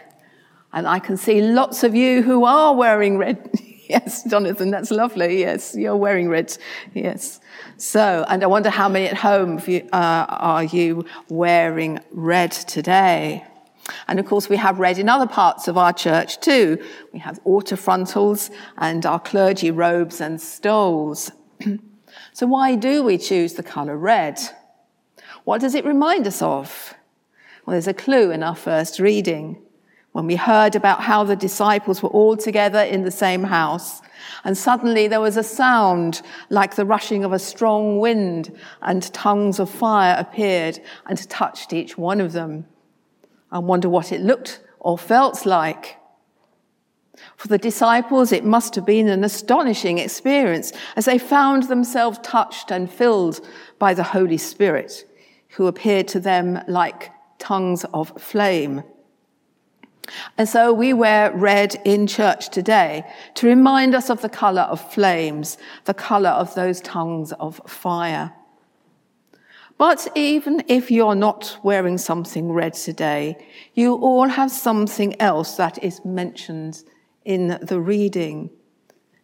And 0.71 0.87
I 0.87 0.97
can 0.99 1.17
see 1.17 1.41
lots 1.41 1.83
of 1.83 1.93
you 1.93 2.23
who 2.23 2.45
are 2.45 2.73
wearing 2.73 3.17
red. 3.17 3.51
yes, 3.93 4.23
Jonathan, 4.23 4.71
that's 4.71 4.91
lovely. 4.91 5.39
Yes, 5.39 5.75
you're 5.75 5.95
wearing 5.95 6.27
red. 6.27 6.57
Yes. 6.93 7.39
So, 7.77 8.25
and 8.27 8.43
I 8.43 8.47
wonder 8.47 8.69
how 8.69 8.89
many 8.89 9.05
at 9.07 9.17
home 9.17 9.61
you, 9.67 9.87
uh, 9.93 10.25
are 10.29 10.63
you 10.63 11.05
wearing 11.29 11.99
red 12.11 12.51
today? 12.51 13.45
And 14.07 14.19
of 14.19 14.25
course, 14.25 14.49
we 14.49 14.57
have 14.57 14.79
red 14.79 14.97
in 14.97 15.09
other 15.09 15.27
parts 15.27 15.67
of 15.67 15.77
our 15.77 15.93
church 15.93 16.39
too. 16.39 16.81
We 17.11 17.19
have 17.19 17.39
altar 17.43 17.75
frontals 17.75 18.49
and 18.77 19.05
our 19.05 19.19
clergy 19.19 19.71
robes 19.71 20.21
and 20.21 20.41
stoles. 20.41 21.31
so, 22.33 22.47
why 22.47 22.75
do 22.75 23.03
we 23.03 23.17
choose 23.17 23.53
the 23.53 23.63
colour 23.63 23.97
red? 23.97 24.39
What 25.43 25.61
does 25.61 25.75
it 25.75 25.85
remind 25.85 26.25
us 26.25 26.41
of? 26.41 26.95
Well, 27.65 27.73
there's 27.73 27.87
a 27.87 27.93
clue 27.93 28.31
in 28.31 28.43
our 28.43 28.55
first 28.55 28.99
reading 28.99 29.62
when 30.13 30.27
we 30.27 30.35
heard 30.35 30.75
about 30.75 31.01
how 31.01 31.23
the 31.23 31.35
disciples 31.35 32.01
were 32.01 32.09
all 32.09 32.37
together 32.37 32.79
in 32.79 33.03
the 33.03 33.11
same 33.11 33.43
house. 33.43 34.01
And 34.43 34.57
suddenly 34.57 35.07
there 35.07 35.19
was 35.19 35.37
a 35.37 35.43
sound 35.43 36.21
like 36.49 36.75
the 36.75 36.85
rushing 36.85 37.23
of 37.23 37.33
a 37.33 37.39
strong 37.39 37.99
wind, 37.99 38.55
and 38.81 39.11
tongues 39.13 39.59
of 39.59 39.69
fire 39.69 40.15
appeared 40.17 40.79
and 41.07 41.29
touched 41.29 41.73
each 41.73 41.97
one 41.97 42.21
of 42.21 42.31
them. 42.31 42.65
I 43.51 43.59
wonder 43.59 43.89
what 43.89 44.11
it 44.11 44.21
looked 44.21 44.61
or 44.79 44.97
felt 44.97 45.45
like. 45.45 45.97
For 47.35 47.47
the 47.47 47.57
disciples, 47.57 48.31
it 48.31 48.45
must 48.45 48.75
have 48.75 48.85
been 48.85 49.07
an 49.07 49.23
astonishing 49.23 49.97
experience 49.97 50.73
as 50.95 51.05
they 51.05 51.17
found 51.17 51.63
themselves 51.63 52.19
touched 52.21 52.71
and 52.71 52.91
filled 52.91 53.41
by 53.79 53.93
the 53.93 54.03
Holy 54.03 54.37
Spirit, 54.37 55.05
who 55.49 55.67
appeared 55.67 56.07
to 56.09 56.19
them 56.19 56.59
like 56.67 57.11
tongues 57.39 57.83
of 57.93 58.21
flame. 58.21 58.83
And 60.37 60.49
so 60.49 60.73
we 60.73 60.93
wear 60.93 61.31
red 61.31 61.75
in 61.85 62.07
church 62.07 62.49
today 62.49 63.05
to 63.35 63.47
remind 63.47 63.95
us 63.95 64.09
of 64.09 64.21
the 64.21 64.29
colour 64.29 64.63
of 64.63 64.93
flames, 64.93 65.57
the 65.85 65.93
colour 65.93 66.29
of 66.29 66.53
those 66.55 66.81
tongues 66.81 67.31
of 67.33 67.61
fire. 67.67 68.33
But 69.77 70.07
even 70.15 70.63
if 70.67 70.91
you're 70.91 71.15
not 71.15 71.57
wearing 71.63 71.97
something 71.97 72.51
red 72.51 72.73
today, 72.73 73.45
you 73.73 73.95
all 73.95 74.27
have 74.27 74.51
something 74.51 75.19
else 75.19 75.57
that 75.57 75.83
is 75.83 76.05
mentioned 76.05 76.83
in 77.25 77.57
the 77.61 77.79
reading. 77.79 78.49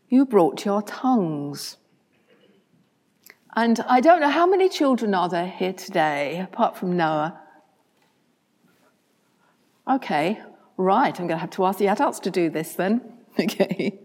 You 0.07 0.25
brought 0.25 0.65
your 0.65 0.81
tongues. 0.81 1.77
And 3.55 3.79
I 3.81 3.99
don't 3.99 4.21
know 4.21 4.29
how 4.29 4.47
many 4.47 4.69
children 4.69 5.13
are 5.13 5.29
there 5.29 5.47
here 5.47 5.73
today, 5.73 6.39
apart 6.39 6.77
from 6.77 6.95
Noah. 6.95 7.39
Okay, 9.87 10.39
right, 10.79 11.19
I'm 11.19 11.27
going 11.27 11.37
to 11.37 11.41
have 11.41 11.51
to 11.51 11.65
ask 11.65 11.77
the 11.77 11.87
adults 11.87 12.19
to 12.21 12.31
do 12.31 12.49
this 12.49 12.73
then. 12.73 13.01
Okay. 13.39 13.97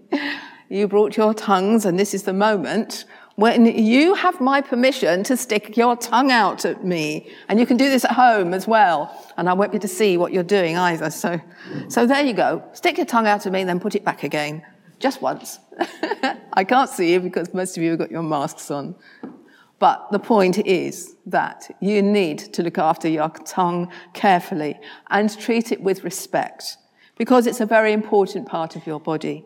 You 0.68 0.86
brought 0.86 1.16
your 1.16 1.34
tongues, 1.34 1.84
and 1.84 1.98
this 1.98 2.14
is 2.14 2.22
the 2.22 2.32
moment 2.32 3.04
when 3.36 3.66
you 3.66 4.14
have 4.14 4.40
my 4.40 4.60
permission 4.60 5.24
to 5.24 5.36
stick 5.36 5.76
your 5.76 5.96
tongue 5.96 6.30
out 6.30 6.64
at 6.64 6.84
me. 6.84 7.28
And 7.48 7.58
you 7.58 7.66
can 7.66 7.76
do 7.76 7.90
this 7.90 8.04
at 8.04 8.12
home 8.12 8.54
as 8.54 8.68
well. 8.68 9.10
And 9.36 9.48
I 9.48 9.54
won't 9.54 9.72
be 9.72 9.78
to 9.80 9.88
see 9.88 10.16
what 10.16 10.32
you're 10.32 10.44
doing 10.44 10.76
either. 10.76 11.10
So, 11.10 11.40
so 11.88 12.06
there 12.06 12.24
you 12.24 12.32
go. 12.32 12.62
Stick 12.74 12.96
your 12.96 13.06
tongue 13.06 13.26
out 13.26 13.44
at 13.44 13.52
me 13.52 13.60
and 13.60 13.68
then 13.68 13.80
put 13.80 13.94
it 13.96 14.04
back 14.04 14.22
again. 14.22 14.62
Just 15.00 15.20
once. 15.20 15.58
I 16.52 16.62
can't 16.62 16.88
see 16.88 17.12
you 17.12 17.20
because 17.20 17.52
most 17.52 17.76
of 17.76 17.82
you 17.82 17.90
have 17.90 17.98
got 17.98 18.10
your 18.10 18.22
masks 18.22 18.70
on. 18.70 18.94
But 19.78 20.10
the 20.12 20.18
point 20.18 20.58
is 20.66 21.16
that 21.26 21.74
you 21.80 22.00
need 22.00 22.38
to 22.38 22.62
look 22.62 22.78
after 22.78 23.08
your 23.08 23.28
tongue 23.28 23.90
carefully 24.12 24.78
and 25.10 25.36
treat 25.38 25.72
it 25.72 25.80
with 25.82 26.04
respect 26.04 26.78
because 27.16 27.46
it's 27.46 27.60
a 27.60 27.66
very 27.66 27.92
important 27.92 28.46
part 28.46 28.76
of 28.76 28.86
your 28.86 29.00
body. 29.00 29.44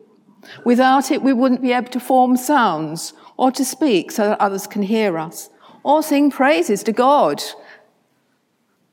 Without 0.64 1.10
it, 1.10 1.22
we 1.22 1.32
wouldn't 1.32 1.62
be 1.62 1.72
able 1.72 1.90
to 1.90 2.00
form 2.00 2.36
sounds 2.36 3.12
or 3.36 3.50
to 3.52 3.64
speak 3.64 4.10
so 4.10 4.28
that 4.28 4.40
others 4.40 4.66
can 4.66 4.82
hear 4.82 5.18
us, 5.18 5.50
or 5.82 6.02
sing 6.02 6.30
praises 6.30 6.82
to 6.82 6.92
God. 6.92 7.42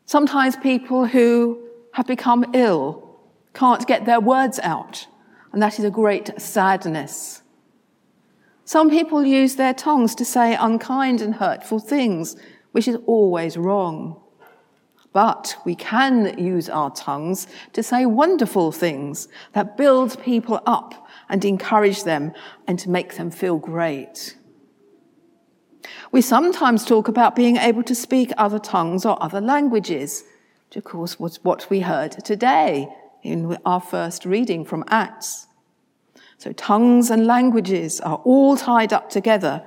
Sometimes 0.06 0.56
people 0.58 1.06
who 1.06 1.60
have 1.94 2.08
become 2.08 2.46
ill 2.54 3.18
can't 3.54 3.88
get 3.88 4.06
their 4.06 4.20
words 4.20 4.60
out, 4.60 5.08
and 5.52 5.62
that 5.62 5.80
is 5.80 5.86
a 5.86 5.90
great 5.90 6.40
sadness. 6.40 7.42
Some 8.66 8.90
people 8.90 9.24
use 9.24 9.56
their 9.56 9.76
tongues 9.76 10.16
to 10.16 10.26
say 10.26 10.56
unkind 10.56 11.22
and 11.22 11.36
hurtful 11.36 11.80
things, 11.80 12.36
which 12.72 12.88
is 12.88 12.98
always 13.06 13.58
wrong. 13.58 14.20
But 15.14 15.56
we 15.66 15.76
can 15.76 16.38
use 16.38 16.68
our 16.68 16.90
tongues 16.90 17.48
to 17.74 17.84
say 17.84 18.08
wonderful 18.08 18.72
things 18.72 19.28
that 19.54 19.78
build 19.78 20.22
people 20.24 20.60
up 20.66 21.08
and 21.30 21.46
encourage 21.46 22.04
them 22.04 22.34
and 22.68 22.78
to 22.80 22.90
make 22.90 23.16
them 23.16 23.30
feel 23.30 23.58
great. 23.60 24.36
We 26.12 26.22
sometimes 26.22 26.84
talk 26.84 27.08
about 27.08 27.36
being 27.36 27.58
able 27.58 27.84
to 27.84 27.96
speak 27.96 28.32
other 28.36 28.60
tongues 28.60 29.06
or 29.06 29.22
other 29.22 29.42
languages, 29.42 30.24
which 30.68 30.78
of 30.78 30.84
course 30.84 31.20
was 31.20 31.44
what 31.44 31.70
we 31.70 31.82
heard 31.82 32.12
today 32.26 32.88
in 33.22 33.58
our 33.64 33.80
first 33.80 34.26
reading 34.26 34.66
from 34.66 34.84
Acts. 34.88 35.48
So 36.38 36.52
tongues 36.52 37.10
and 37.10 37.26
languages 37.26 38.02
are 38.02 38.22
all 38.24 38.58
tied 38.58 38.94
up 38.94 39.10
together, 39.10 39.64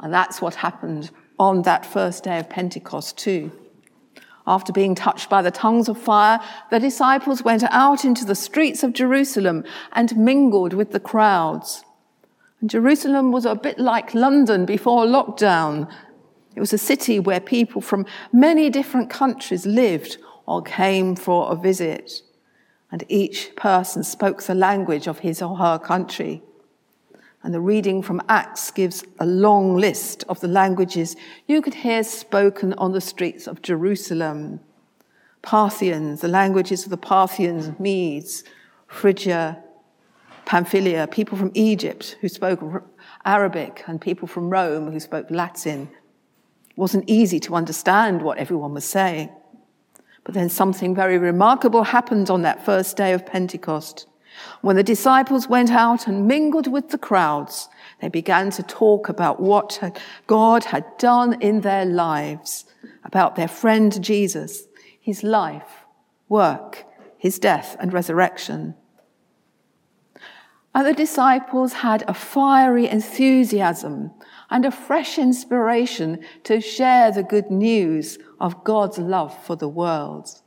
and 0.00 0.12
that's 0.12 0.40
what 0.40 0.56
happened 0.56 1.10
on 1.38 1.62
that 1.62 1.86
first 1.86 2.24
day 2.24 2.38
of 2.38 2.48
Pentecost 2.48 3.16
too. 3.18 3.52
After 4.46 4.72
being 4.72 4.94
touched 4.94 5.28
by 5.28 5.42
the 5.42 5.50
tongues 5.50 5.90
of 5.90 6.00
fire, 6.00 6.40
the 6.70 6.80
disciples 6.80 7.44
went 7.44 7.62
out 7.64 8.04
into 8.04 8.24
the 8.24 8.34
streets 8.34 8.82
of 8.82 8.94
Jerusalem 8.94 9.62
and 9.92 10.16
mingled 10.16 10.72
with 10.72 10.92
the 10.92 11.00
crowds. 11.00 11.84
And 12.60 12.70
Jerusalem 12.70 13.30
was 13.30 13.44
a 13.44 13.54
bit 13.54 13.78
like 13.78 14.14
London 14.14 14.64
before 14.64 15.04
lockdown. 15.04 15.88
It 16.56 16.60
was 16.60 16.72
a 16.72 16.78
city 16.78 17.20
where 17.20 17.40
people 17.40 17.82
from 17.82 18.06
many 18.32 18.70
different 18.70 19.10
countries 19.10 19.66
lived 19.66 20.16
or 20.46 20.62
came 20.62 21.14
for 21.14 21.52
a 21.52 21.54
visit. 21.54 22.22
And 22.90 23.04
each 23.08 23.54
person 23.56 24.02
spoke 24.02 24.42
the 24.42 24.54
language 24.54 25.06
of 25.06 25.18
his 25.20 25.42
or 25.42 25.56
her 25.56 25.78
country. 25.78 26.42
And 27.42 27.54
the 27.54 27.60
reading 27.60 28.02
from 28.02 28.22
Acts 28.28 28.70
gives 28.70 29.04
a 29.20 29.26
long 29.26 29.76
list 29.76 30.24
of 30.28 30.40
the 30.40 30.48
languages 30.48 31.14
you 31.46 31.62
could 31.62 31.74
hear 31.74 32.02
spoken 32.02 32.72
on 32.74 32.92
the 32.92 33.00
streets 33.00 33.46
of 33.46 33.62
Jerusalem. 33.62 34.60
Parthians, 35.42 36.20
the 36.20 36.28
languages 36.28 36.84
of 36.84 36.90
the 36.90 36.96
Parthians, 36.96 37.78
Medes, 37.78 38.42
Phrygia, 38.88 39.62
Pamphylia, 40.46 41.06
people 41.06 41.38
from 41.38 41.52
Egypt 41.54 42.16
who 42.20 42.28
spoke 42.28 42.60
Arabic, 43.24 43.84
and 43.86 44.00
people 44.00 44.26
from 44.26 44.50
Rome 44.50 44.90
who 44.90 44.98
spoke 44.98 45.30
Latin. 45.30 45.88
It 46.70 46.78
wasn't 46.78 47.04
easy 47.06 47.38
to 47.40 47.54
understand 47.54 48.22
what 48.22 48.38
everyone 48.38 48.74
was 48.74 48.84
saying. 48.84 49.30
But 50.28 50.34
then 50.34 50.50
something 50.50 50.94
very 50.94 51.16
remarkable 51.16 51.84
happened 51.84 52.28
on 52.28 52.42
that 52.42 52.62
first 52.62 52.98
day 52.98 53.14
of 53.14 53.24
Pentecost. 53.24 54.06
When 54.60 54.76
the 54.76 54.82
disciples 54.82 55.48
went 55.48 55.70
out 55.70 56.06
and 56.06 56.28
mingled 56.28 56.70
with 56.70 56.90
the 56.90 56.98
crowds, 56.98 57.70
they 58.02 58.10
began 58.10 58.50
to 58.50 58.62
talk 58.62 59.08
about 59.08 59.40
what 59.40 59.80
God 60.26 60.64
had 60.64 60.84
done 60.98 61.40
in 61.40 61.62
their 61.62 61.86
lives, 61.86 62.66
about 63.04 63.36
their 63.36 63.48
friend 63.48 64.04
Jesus, 64.04 64.68
his 65.00 65.22
life, 65.22 65.86
work, 66.28 66.84
his 67.16 67.38
death 67.38 67.74
and 67.80 67.94
resurrection. 67.94 68.74
And 70.74 70.86
the 70.86 70.92
disciples 70.92 71.72
had 71.72 72.04
a 72.06 72.12
fiery 72.12 72.86
enthusiasm 72.86 74.10
and 74.50 74.66
a 74.66 74.70
fresh 74.70 75.16
inspiration 75.16 76.22
to 76.44 76.60
share 76.60 77.10
the 77.12 77.22
good 77.22 77.50
news 77.50 78.18
of 78.40 78.64
God's 78.64 78.98
love 78.98 79.36
for 79.44 79.56
the 79.56 79.68
world. 79.68 80.40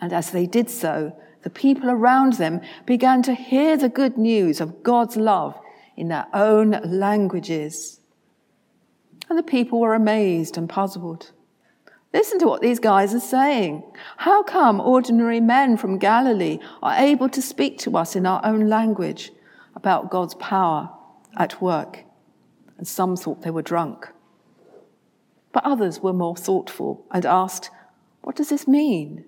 And 0.00 0.12
as 0.12 0.30
they 0.30 0.46
did 0.46 0.70
so, 0.70 1.16
the 1.42 1.50
people 1.50 1.90
around 1.90 2.34
them 2.34 2.60
began 2.86 3.22
to 3.22 3.34
hear 3.34 3.76
the 3.76 3.88
good 3.88 4.18
news 4.18 4.60
of 4.60 4.82
God's 4.82 5.16
love 5.16 5.58
in 5.96 6.08
their 6.08 6.26
own 6.34 6.80
languages. 6.84 8.00
And 9.28 9.38
the 9.38 9.42
people 9.42 9.80
were 9.80 9.94
amazed 9.94 10.56
and 10.56 10.68
puzzled. 10.68 11.32
Listen 12.12 12.38
to 12.40 12.46
what 12.46 12.60
these 12.60 12.80
guys 12.80 13.14
are 13.14 13.20
saying. 13.20 13.84
How 14.16 14.42
come 14.42 14.80
ordinary 14.80 15.40
men 15.40 15.76
from 15.76 15.98
Galilee 15.98 16.58
are 16.82 16.94
able 16.94 17.28
to 17.28 17.40
speak 17.40 17.78
to 17.80 17.96
us 17.96 18.16
in 18.16 18.26
our 18.26 18.44
own 18.44 18.68
language 18.68 19.30
about 19.76 20.10
God's 20.10 20.34
power 20.34 20.90
at 21.36 21.62
work? 21.62 22.04
And 22.78 22.88
some 22.88 23.16
thought 23.16 23.42
they 23.42 23.50
were 23.50 23.62
drunk. 23.62 24.08
But 25.52 25.64
others 25.64 26.00
were 26.00 26.12
more 26.12 26.36
thoughtful 26.36 27.06
and 27.10 27.26
asked, 27.26 27.70
What 28.22 28.36
does 28.36 28.48
this 28.48 28.68
mean? 28.68 29.24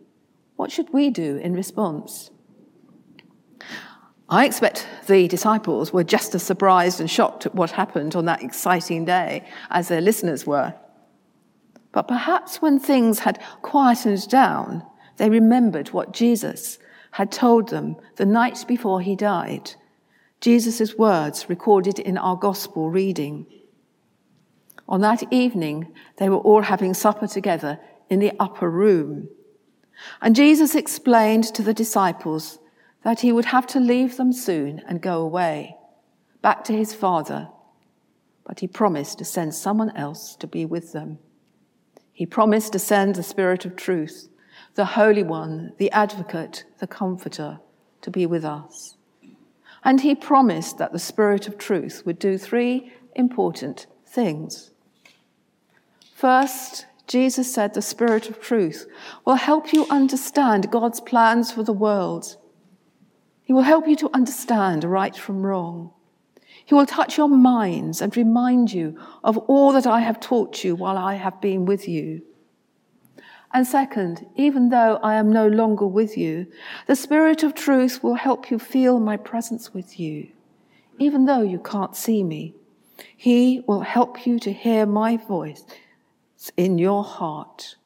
What 0.56 0.70
should 0.70 0.92
we 0.92 1.10
do 1.10 1.36
in 1.36 1.54
response? 1.54 2.30
I 4.28 4.46
expect 4.46 4.86
the 5.08 5.28
disciples 5.28 5.92
were 5.92 6.04
just 6.04 6.34
as 6.34 6.42
surprised 6.42 7.00
and 7.00 7.10
shocked 7.10 7.44
at 7.44 7.54
what 7.54 7.72
happened 7.72 8.14
on 8.14 8.24
that 8.26 8.42
exciting 8.42 9.04
day 9.04 9.44
as 9.70 9.88
their 9.88 10.00
listeners 10.00 10.46
were. 10.46 10.74
But 11.92 12.08
perhaps 12.08 12.62
when 12.62 12.78
things 12.78 13.20
had 13.20 13.42
quietened 13.60 14.28
down, 14.28 14.86
they 15.18 15.28
remembered 15.28 15.88
what 15.88 16.12
Jesus 16.12 16.78
had 17.12 17.30
told 17.30 17.68
them 17.68 17.96
the 18.16 18.24
night 18.24 18.64
before 18.66 19.02
he 19.02 19.14
died. 19.14 19.74
Jesus' 20.40 20.96
words 20.96 21.48
recorded 21.50 21.98
in 21.98 22.16
our 22.16 22.36
gospel 22.36 22.90
reading. 22.90 23.46
On 24.88 25.00
that 25.00 25.22
evening, 25.32 25.92
they 26.18 26.28
were 26.28 26.36
all 26.38 26.62
having 26.62 26.94
supper 26.94 27.26
together 27.26 27.78
in 28.10 28.18
the 28.18 28.32
upper 28.38 28.68
room. 28.70 29.28
And 30.20 30.36
Jesus 30.36 30.74
explained 30.74 31.44
to 31.54 31.62
the 31.62 31.74
disciples 31.74 32.58
that 33.04 33.20
he 33.20 33.32
would 33.32 33.46
have 33.46 33.66
to 33.68 33.80
leave 33.80 34.16
them 34.16 34.32
soon 34.32 34.82
and 34.86 35.00
go 35.00 35.20
away, 35.20 35.76
back 36.40 36.64
to 36.64 36.72
his 36.72 36.94
Father. 36.94 37.48
But 38.44 38.60
he 38.60 38.66
promised 38.66 39.18
to 39.18 39.24
send 39.24 39.54
someone 39.54 39.96
else 39.96 40.36
to 40.36 40.46
be 40.46 40.64
with 40.64 40.92
them. 40.92 41.18
He 42.12 42.26
promised 42.26 42.72
to 42.72 42.78
send 42.78 43.14
the 43.14 43.22
Spirit 43.22 43.64
of 43.64 43.76
truth, 43.76 44.28
the 44.74 44.84
Holy 44.84 45.22
One, 45.22 45.72
the 45.78 45.90
Advocate, 45.92 46.64
the 46.78 46.86
Comforter, 46.86 47.60
to 48.02 48.10
be 48.10 48.26
with 48.26 48.44
us. 48.44 48.96
And 49.84 50.00
he 50.00 50.14
promised 50.14 50.78
that 50.78 50.92
the 50.92 50.98
Spirit 50.98 51.48
of 51.48 51.58
truth 51.58 52.02
would 52.04 52.18
do 52.18 52.36
three 52.36 52.92
important 53.14 53.86
things. 54.06 54.71
First, 56.22 56.86
Jesus 57.08 57.52
said 57.52 57.74
the 57.74 57.82
Spirit 57.82 58.30
of 58.30 58.40
truth 58.40 58.86
will 59.24 59.34
help 59.34 59.72
you 59.72 59.86
understand 59.90 60.70
God's 60.70 61.00
plans 61.00 61.50
for 61.50 61.64
the 61.64 61.72
world 61.72 62.36
he 63.42 63.52
will 63.52 63.62
help 63.62 63.88
you 63.88 63.96
to 63.96 64.10
understand 64.14 64.84
right 64.84 65.16
from 65.16 65.44
wrong. 65.44 65.90
He 66.64 66.74
will 66.74 66.86
touch 66.86 67.18
your 67.18 67.28
minds 67.28 68.00
and 68.00 68.16
remind 68.16 68.72
you 68.72 68.96
of 69.24 69.36
all 69.36 69.72
that 69.72 69.86
I 69.86 69.98
have 69.98 70.20
taught 70.20 70.62
you 70.62 70.76
while 70.76 70.96
I 70.96 71.16
have 71.16 71.40
been 71.40 71.66
with 71.66 71.88
you. 71.88 72.22
And 73.52 73.66
second, 73.66 74.24
even 74.36 74.68
though 74.68 75.00
I 75.02 75.16
am 75.16 75.32
no 75.32 75.48
longer 75.48 75.88
with 75.88 76.16
you, 76.16 76.46
the 76.86 76.96
Spirit 76.96 77.42
of 77.42 77.54
truth 77.54 78.04
will 78.04 78.14
help 78.14 78.48
you 78.48 78.60
feel 78.60 79.00
my 79.00 79.16
presence 79.16 79.74
with 79.74 79.98
you, 79.98 80.28
even 81.00 81.24
though 81.24 81.42
you 81.42 81.58
can't 81.58 81.96
see 81.96 82.22
me. 82.22 82.54
He 83.16 83.64
will 83.66 83.80
help 83.80 84.24
you 84.24 84.38
to 84.38 84.52
hear 84.52 84.86
my 84.86 85.16
voice 85.16 85.64
in 86.56 86.78
your 86.78 87.04
heart. 87.04 87.76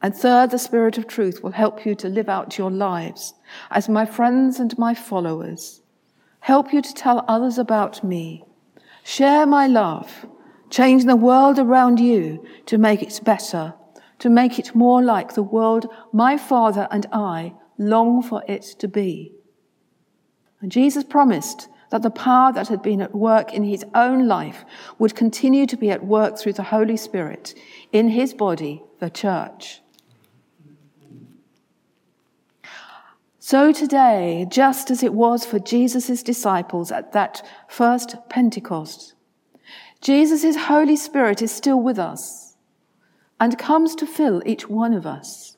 And 0.00 0.14
third, 0.14 0.50
the 0.50 0.58
Spirit 0.58 0.96
of 0.98 1.06
truth 1.06 1.42
will 1.42 1.50
help 1.50 1.84
you 1.84 1.94
to 1.96 2.08
live 2.08 2.28
out 2.28 2.58
your 2.58 2.70
lives 2.70 3.34
as 3.70 3.88
my 3.88 4.06
friends 4.06 4.60
and 4.60 4.76
my 4.78 4.94
followers. 4.94 5.82
Help 6.40 6.72
you 6.72 6.80
to 6.80 6.94
tell 6.94 7.24
others 7.26 7.58
about 7.58 8.04
me. 8.04 8.44
Share 9.02 9.46
my 9.46 9.66
love. 9.66 10.26
Change 10.70 11.04
the 11.04 11.16
world 11.16 11.58
around 11.58 11.98
you 11.98 12.44
to 12.66 12.78
make 12.78 13.02
it 13.02 13.20
better, 13.24 13.74
to 14.18 14.28
make 14.28 14.58
it 14.58 14.74
more 14.74 15.02
like 15.02 15.34
the 15.34 15.42
world 15.42 15.86
my 16.12 16.36
Father 16.36 16.86
and 16.90 17.06
I 17.12 17.54
long 17.78 18.22
for 18.22 18.44
it 18.46 18.62
to 18.78 18.86
be. 18.86 19.32
And 20.60 20.70
Jesus 20.70 21.04
promised 21.04 21.68
that 21.90 22.02
the 22.02 22.10
power 22.10 22.52
that 22.52 22.68
had 22.68 22.82
been 22.82 23.00
at 23.00 23.14
work 23.14 23.52
in 23.52 23.64
his 23.64 23.84
own 23.94 24.28
life 24.28 24.64
would 24.98 25.14
continue 25.14 25.66
to 25.66 25.76
be 25.76 25.90
at 25.90 26.04
work 26.04 26.38
through 26.38 26.52
the 26.52 26.64
Holy 26.64 26.96
Spirit 26.96 27.54
in 27.92 28.08
his 28.08 28.34
body, 28.34 28.82
the 28.98 29.10
church. 29.10 29.80
So 33.38 33.72
today, 33.72 34.46
just 34.50 34.90
as 34.90 35.02
it 35.02 35.14
was 35.14 35.46
for 35.46 35.58
Jesus' 35.58 36.22
disciples 36.22 36.92
at 36.92 37.12
that 37.12 37.46
first 37.66 38.16
Pentecost, 38.28 39.14
Jesus' 40.02 40.56
Holy 40.56 40.96
Spirit 40.96 41.40
is 41.40 41.50
still 41.50 41.80
with 41.80 41.98
us 41.98 42.56
and 43.40 43.58
comes 43.58 43.94
to 43.94 44.06
fill 44.06 44.42
each 44.44 44.68
one 44.68 44.92
of 44.92 45.06
us 45.06 45.56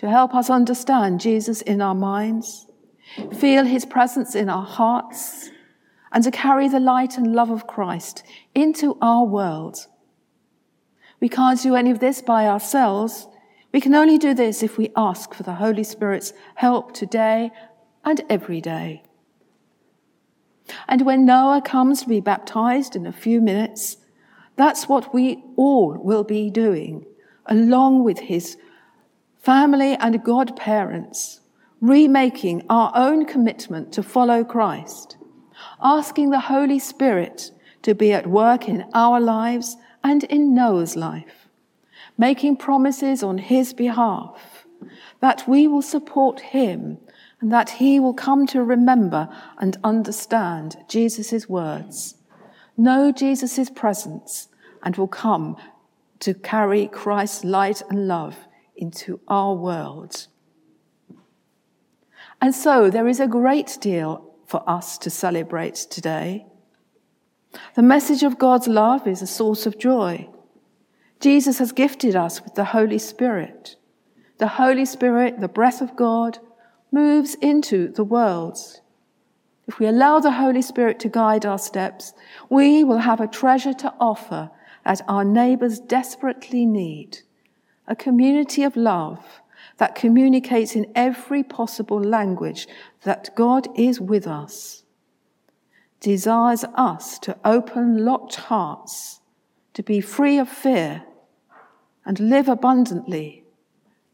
to 0.00 0.08
help 0.08 0.34
us 0.34 0.48
understand 0.48 1.20
Jesus 1.20 1.60
in 1.60 1.82
our 1.82 1.94
minds, 1.94 2.66
feel 3.36 3.66
his 3.66 3.84
presence 3.84 4.34
in 4.34 4.48
our 4.48 4.64
hearts, 4.64 5.50
and 6.12 6.24
to 6.24 6.30
carry 6.30 6.68
the 6.68 6.80
light 6.80 7.16
and 7.16 7.34
love 7.34 7.50
of 7.50 7.66
Christ 7.66 8.22
into 8.54 8.96
our 9.00 9.24
world. 9.24 9.86
We 11.20 11.28
can't 11.28 11.62
do 11.62 11.74
any 11.74 11.90
of 11.90 12.00
this 12.00 12.22
by 12.22 12.46
ourselves 12.46 13.28
we 13.72 13.80
can 13.80 13.94
only 13.94 14.18
do 14.18 14.34
this 14.34 14.62
if 14.62 14.76
we 14.78 14.90
ask 14.96 15.32
for 15.32 15.44
the 15.44 15.54
Holy 15.54 15.84
Spirit's 15.84 16.32
help 16.56 16.92
today 16.92 17.52
and 18.04 18.20
every 18.28 18.60
day. 18.60 19.02
And 20.88 21.02
when 21.02 21.24
Noah 21.24 21.62
comes 21.62 22.02
to 22.02 22.08
be 22.08 22.20
baptized 22.20 22.96
in 22.96 23.06
a 23.06 23.12
few 23.12 23.40
minutes, 23.40 23.96
that's 24.56 24.88
what 24.88 25.14
we 25.14 25.42
all 25.56 25.96
will 26.00 26.24
be 26.24 26.50
doing, 26.50 27.06
along 27.46 28.04
with 28.04 28.18
his 28.18 28.56
family 29.38 29.94
and 29.94 30.22
godparents, 30.22 31.40
remaking 31.80 32.64
our 32.68 32.92
own 32.94 33.24
commitment 33.24 33.92
to 33.92 34.02
follow 34.02 34.44
Christ, 34.44 35.16
asking 35.82 36.30
the 36.30 36.40
Holy 36.40 36.78
Spirit 36.78 37.50
to 37.82 37.94
be 37.94 38.12
at 38.12 38.26
work 38.26 38.68
in 38.68 38.84
our 38.94 39.20
lives 39.20 39.76
and 40.04 40.24
in 40.24 40.54
Noah's 40.54 40.96
life 40.96 41.40
making 42.20 42.54
promises 42.54 43.22
on 43.22 43.38
his 43.38 43.72
behalf, 43.72 44.66
that 45.20 45.42
we 45.48 45.66
will 45.66 45.80
support 45.80 46.38
him 46.38 46.98
and 47.40 47.50
that 47.50 47.70
he 47.70 47.98
will 47.98 48.12
come 48.12 48.46
to 48.46 48.62
remember 48.62 49.26
and 49.56 49.78
understand 49.82 50.76
Jesus' 50.86 51.48
words, 51.48 52.16
know 52.76 53.10
Jesus' 53.10 53.70
presence, 53.70 54.48
and 54.82 54.96
will 54.96 55.08
come 55.08 55.56
to 56.18 56.34
carry 56.34 56.86
Christ's 56.86 57.42
light 57.42 57.80
and 57.88 58.06
love 58.06 58.36
into 58.76 59.18
our 59.26 59.54
world. 59.54 60.26
And 62.42 62.54
so 62.54 62.90
there 62.90 63.08
is 63.08 63.18
a 63.18 63.26
great 63.26 63.78
deal 63.80 64.29
for 64.50 64.68
us 64.68 64.98
to 64.98 65.10
celebrate 65.10 65.76
today. 65.76 66.44
The 67.76 67.82
message 67.82 68.24
of 68.24 68.38
God's 68.38 68.66
love 68.66 69.06
is 69.06 69.22
a 69.22 69.26
source 69.26 69.64
of 69.64 69.78
joy. 69.78 70.28
Jesus 71.20 71.58
has 71.58 71.70
gifted 71.70 72.16
us 72.16 72.42
with 72.42 72.56
the 72.56 72.64
Holy 72.64 72.98
Spirit. 72.98 73.76
The 74.38 74.48
Holy 74.48 74.84
Spirit, 74.84 75.40
the 75.40 75.48
breath 75.48 75.80
of 75.80 75.94
God, 75.94 76.40
moves 76.90 77.36
into 77.36 77.92
the 77.92 78.02
world. 78.02 78.58
If 79.68 79.78
we 79.78 79.86
allow 79.86 80.18
the 80.18 80.32
Holy 80.32 80.62
Spirit 80.62 80.98
to 81.00 81.08
guide 81.08 81.46
our 81.46 81.58
steps, 81.58 82.12
we 82.48 82.82
will 82.82 82.98
have 82.98 83.20
a 83.20 83.28
treasure 83.28 83.74
to 83.74 83.94
offer 84.00 84.50
that 84.84 85.02
our 85.06 85.24
neighbors 85.24 85.78
desperately 85.78 86.66
need 86.66 87.18
a 87.86 87.94
community 87.94 88.64
of 88.64 88.74
love 88.76 89.42
that 89.80 89.94
communicates 89.94 90.76
in 90.76 90.92
every 90.94 91.42
possible 91.42 91.98
language 91.98 92.68
that 93.02 93.34
God 93.34 93.66
is 93.74 93.98
with 93.98 94.26
us, 94.26 94.84
desires 96.00 96.64
us 96.74 97.18
to 97.20 97.34
open 97.46 98.04
locked 98.04 98.34
hearts, 98.34 99.22
to 99.72 99.82
be 99.82 100.02
free 100.02 100.36
of 100.36 100.50
fear 100.50 101.04
and 102.04 102.20
live 102.20 102.46
abundantly, 102.46 103.42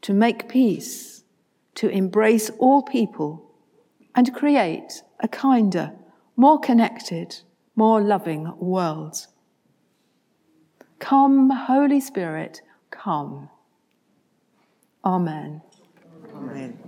to 0.03 0.15
make 0.15 0.49
peace, 0.49 1.25
to 1.75 1.89
embrace 1.89 2.49
all 2.61 2.83
people, 2.83 3.51
and 4.15 4.33
create 4.33 5.03
a 5.19 5.27
kinder, 5.27 5.91
more 6.37 6.61
connected, 6.61 7.41
more 7.75 8.01
loving 8.01 8.57
world. 8.61 9.27
Come, 11.01 11.51
Holy 11.51 11.99
Spirit, 11.99 12.63
come. 12.93 13.51
Amen. 15.07 15.63
Amen. 16.35 16.86